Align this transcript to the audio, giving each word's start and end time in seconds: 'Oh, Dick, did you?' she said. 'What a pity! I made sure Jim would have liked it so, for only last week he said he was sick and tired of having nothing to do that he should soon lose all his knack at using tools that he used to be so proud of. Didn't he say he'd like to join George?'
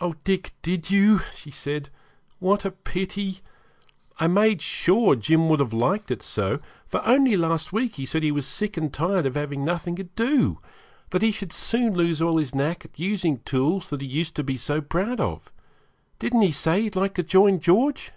'Oh, 0.00 0.14
Dick, 0.24 0.52
did 0.62 0.90
you?' 0.90 1.20
she 1.34 1.50
said. 1.50 1.90
'What 2.38 2.64
a 2.64 2.70
pity! 2.70 3.40
I 4.18 4.26
made 4.26 4.62
sure 4.62 5.14
Jim 5.14 5.50
would 5.50 5.60
have 5.60 5.74
liked 5.74 6.10
it 6.10 6.22
so, 6.22 6.60
for 6.86 7.06
only 7.06 7.36
last 7.36 7.70
week 7.70 7.96
he 7.96 8.06
said 8.06 8.22
he 8.22 8.32
was 8.32 8.46
sick 8.46 8.78
and 8.78 8.90
tired 8.90 9.26
of 9.26 9.34
having 9.34 9.62
nothing 9.62 9.96
to 9.96 10.04
do 10.04 10.60
that 11.10 11.20
he 11.20 11.30
should 11.30 11.52
soon 11.52 11.92
lose 11.92 12.22
all 12.22 12.38
his 12.38 12.54
knack 12.54 12.86
at 12.86 12.98
using 12.98 13.40
tools 13.40 13.90
that 13.90 14.00
he 14.00 14.06
used 14.06 14.34
to 14.36 14.42
be 14.42 14.56
so 14.56 14.80
proud 14.80 15.20
of. 15.20 15.52
Didn't 16.18 16.40
he 16.40 16.52
say 16.52 16.80
he'd 16.80 16.96
like 16.96 17.12
to 17.16 17.22
join 17.22 17.60
George?' 17.60 18.12